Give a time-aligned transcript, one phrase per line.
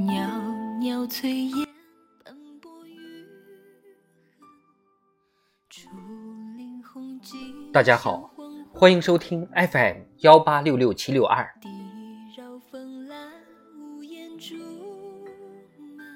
[0.00, 0.14] 袅
[0.80, 1.28] 袅炊
[1.58, 1.68] 烟
[2.24, 3.22] 奔波于
[5.68, 5.90] 竹
[6.56, 8.30] 林红巾大家好，
[8.72, 11.44] 欢迎收听 FM 幺八六六七六二。
[11.60, 11.68] 地
[12.34, 13.14] 绕风来
[13.76, 14.54] 屋檐竹
[15.98, 16.06] 门，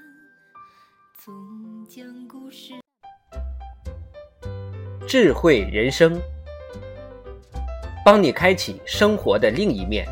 [1.23, 2.73] 总将故事。
[5.07, 6.19] 智慧人生，
[8.03, 10.07] 帮你开启生活的另一面。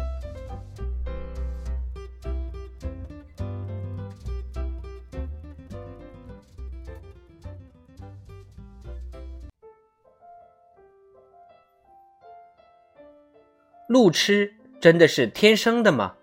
[13.92, 16.16] 路痴真的是天生的吗？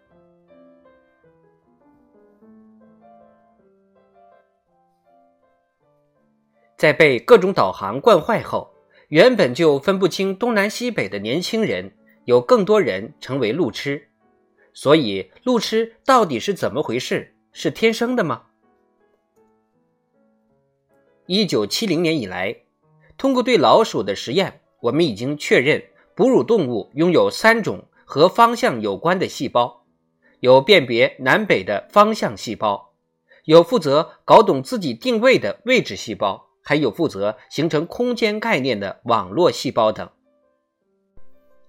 [6.75, 8.73] 在被各种导航惯坏后，
[9.09, 11.95] 原本就分不清东南西北的年轻人，
[12.25, 14.09] 有更多人成为路痴。
[14.73, 17.35] 所以，路痴到底是怎么回事？
[17.51, 18.45] 是天生的吗？
[21.27, 22.63] 一九七零年以来，
[23.15, 25.83] 通过对老鼠的实验，我们已经确认，
[26.19, 29.85] 哺乳动物拥有三种和方向有关的细胞：
[30.41, 32.91] 有辨别南北的方向细胞，
[33.45, 36.49] 有负责搞懂自己定位的位置细胞。
[36.61, 40.09] 还有负责形成空间概念的网络细胞等。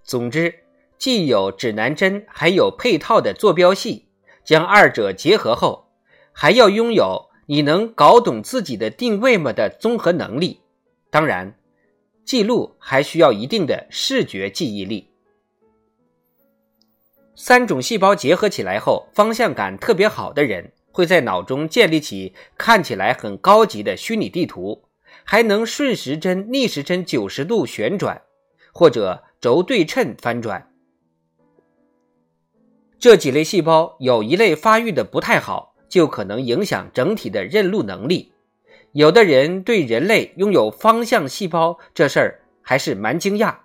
[0.03, 0.65] 总之，
[0.99, 4.09] 既有指南针，还有配套的坐标系，
[4.45, 5.93] 将二者结合后，
[6.33, 10.61] 还要拥有你能搞懂自己的定位吗的综合能力。
[11.09, 11.57] 当然，
[12.25, 15.11] 记录还需要一定的视觉记忆力。
[17.35, 24.85] 三种细胞结合起来后，方向感特别好的人，会在脑中建立起看起来很高级的虚拟地图。
[25.25, 28.23] 还能顺时针、逆时针九十度旋转，
[28.73, 30.73] 或者轴对称翻转。
[32.99, 38.33] 这几类细胞有一类发育的不太好，就可能影响整体的认路能力。
[38.93, 43.57] 有的人对人类拥有方向细胞这事儿还是蛮惊讶。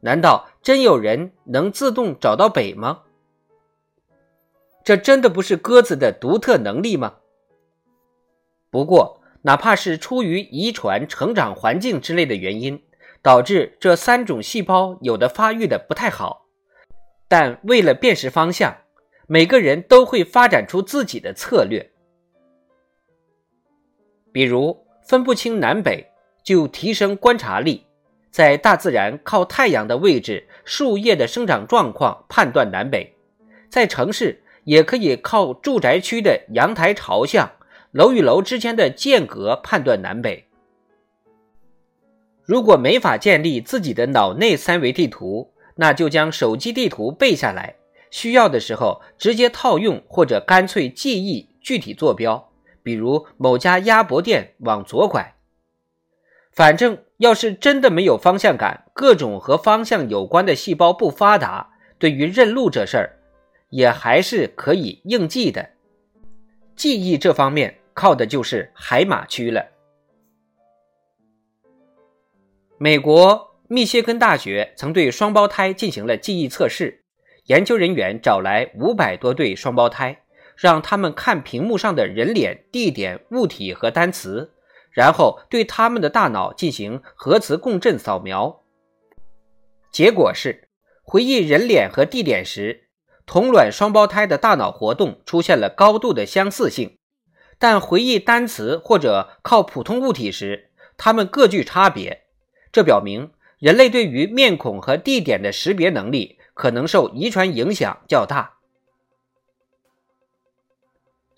[0.00, 3.02] 难道真有人能自动找到北吗？
[4.82, 7.14] 这真的不是鸽子的独特能力吗？
[8.70, 9.16] 不过。
[9.42, 12.82] 哪怕是出于遗传、成长环境之类的原因，
[13.22, 16.44] 导致这三种细胞有的发育的不太好，
[17.26, 18.76] 但为了辨识方向，
[19.26, 21.89] 每个人都会发展出自己的策略。
[24.32, 26.06] 比如分不清南北，
[26.42, 27.86] 就提升观察力，
[28.30, 33.14] 在大自然靠太阳的位置、树叶的生长状况判断南北；
[33.68, 37.50] 在城市也可以靠住宅区的阳台朝向。
[37.92, 40.46] 楼与楼之间的间隔判断南北。
[42.44, 47.74] 如果没法建立自己的脑内三维地图，那就将手机地图背下来，
[48.08, 52.49] 需要的时候直接套用，或者干脆记忆具体坐标，
[52.90, 55.36] 比如某家鸭脖店往左拐。
[56.50, 61.70] 反正要是真的没有方向感，各种和方向有关的细胞不发达，
[62.00, 63.16] 对于认路这事儿，
[63.68, 65.70] 也还是可以硬记的。
[66.74, 67.76] 记忆这方面。
[67.92, 69.66] 靠的就是海马区了。
[72.78, 77.02] 美国密歇根大学曾对双胞胎进行了记忆测试，
[77.46, 80.22] 研究人员找来五百多对双胞胎，
[80.60, 84.52] 让他们看屏幕上的人脸、地点、物体和单词，
[84.90, 88.60] 然后对他们的大脑进行核磁共振扫描。
[89.90, 90.68] 结果是，
[91.02, 92.88] 回忆人脸和地点时，
[93.24, 96.98] 同卵双胞胎的大脑活动出现了高度的相似性。
[97.58, 102.24] 但回忆单词或者靠普通物体时，它们各具差别。
[102.70, 108.59] 这表明人类对于面孔和地点的识别能力可能受遗传影响较大。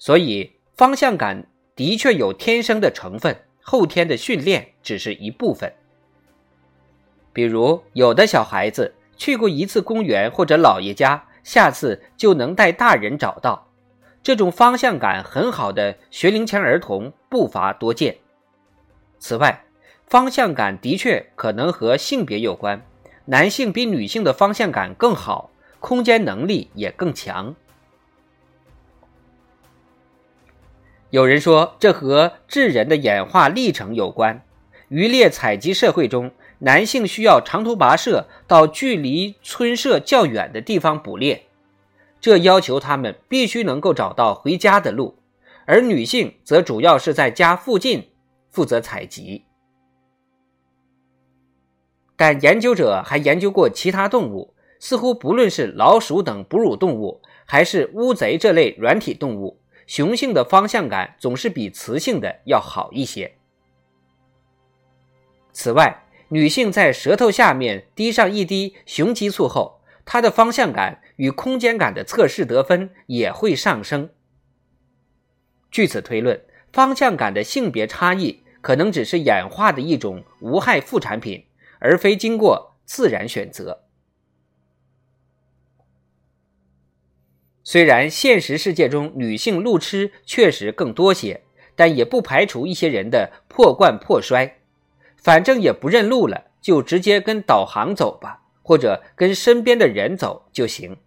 [0.05, 1.47] 所以，方向感
[1.77, 5.73] 的确有天生的成分，后天的训练只是一部分。
[7.33, 13.69] 比如，有的小孩子去过一次公园或者姥爷家，下次就能带大人找到。
[14.25, 18.17] 这种方向感很好的学龄前儿童不乏多见。
[19.21, 19.65] 此外，
[20.09, 22.85] 方向感的确可能和性别有关，
[23.27, 27.55] 男性比女性的方向感更好，空间能力也更强。
[31.13, 34.43] 有人说，这和智人的演化历程有关。
[34.89, 36.31] 渔猎采集社会中，
[36.61, 41.43] 男性需要长途跋涉到距离村舍较远的地方捕猎。
[42.19, 45.19] 这要求他们必须能够找到回家的路，
[45.67, 48.09] 而女性则主要是在家附近
[48.49, 49.45] 负责采集。
[52.17, 59.59] 但研究者还研究过其他动物，似乎不论是老鼠等哺乳动物，还是乌贼这类软体动物，
[59.95, 63.35] 雄性的方向感总是比雌性的要好一些。
[65.53, 74.09] 此外，女性在舌头下面滴上一滴雄激素后，她的方向感与空间感的测试得分也会上升。
[75.71, 76.43] 据此推论，
[76.73, 81.45] 方向感的性别差异可能只是演化的一种无害副产品，
[81.81, 83.85] 而非经过自然选择。
[87.73, 91.41] 虽然现实世界中女性路痴确实更多些，
[91.75, 94.59] 但也不排除一些人的破罐破摔。
[95.17, 100.99] 反正也不认路了，就直接跟导航走吧，或者跟身边的人走就行。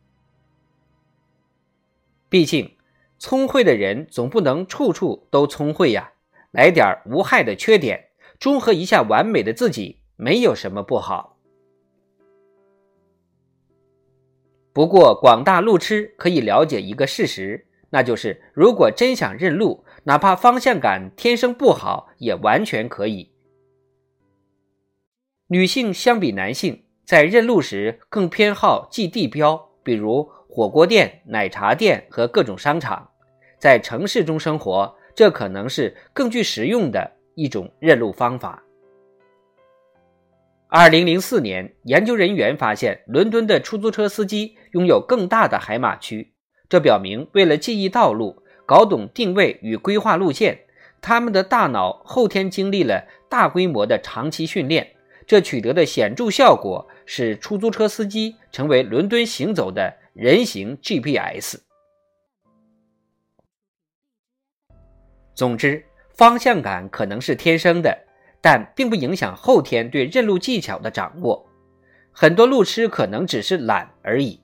[2.29, 2.75] 毕竟，
[3.19, 6.13] 聪慧的人总不能处处都聪慧呀，
[6.50, 8.06] 来点无害的缺点，
[8.39, 11.34] 中和一下完美的自己，没有什么不好。
[14.75, 23.31] 不过，广大路痴可以了解一个事实，那就是如果真想认路，哪怕方向感天生不好，也完全可以。
[25.48, 33.10] 女性相比男性，在认路时更偏好记地标，比如火锅店、奶茶店和各种商场。
[33.57, 38.62] 在城市中生活，这可能是更具实用的一种认路方法。
[40.67, 46.33] 二零零四年，研究人员发现，伦敦的出租车司机拥有更大的海马区，
[46.67, 50.62] 这表明，为了记忆道路、搞懂定位与规划路线，
[51.01, 54.95] 他们的大脑后天经历了大规模的长期训练。
[55.27, 61.59] 这取得的显著效果，使出租车司机成为伦敦行走的人形 GPS。
[65.33, 65.83] 总之，
[66.15, 68.05] 方向感可能是天生的。
[68.45, 71.47] 但并不影响后天对认路技巧的掌握，
[72.12, 74.39] 很多路痴可能只是懒而已。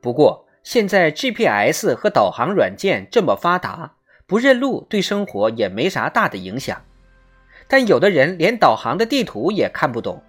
[0.00, 6.80] 不过，现在 GPS 和导航软件这么发达，不认路对生活也没啥大的影响。
[7.66, 10.22] 但有的人连导航的地图也看不懂，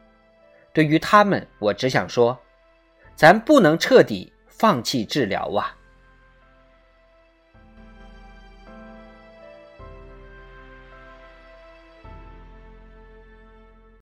[0.74, 2.36] 对于他们，我只想说，
[3.16, 5.78] 咱不能彻底放弃治疗啊。